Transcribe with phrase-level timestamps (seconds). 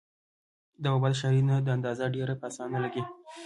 [0.81, 3.03] د بابا د شاعرۍ نه دا اندازه ډېره پۀ اسانه لګي